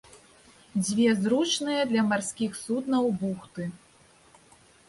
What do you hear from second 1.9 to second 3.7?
для марскіх суднаў бухты.